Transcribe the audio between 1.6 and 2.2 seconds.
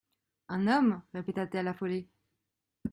affolée.